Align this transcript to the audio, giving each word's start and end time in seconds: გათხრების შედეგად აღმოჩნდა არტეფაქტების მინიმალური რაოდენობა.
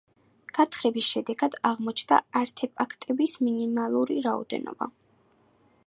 გათხრების 0.57 1.09
შედეგად 1.15 1.57
აღმოჩნდა 1.71 2.19
არტეფაქტების 2.41 3.37
მინიმალური 3.49 4.19
რაოდენობა. 4.29 4.91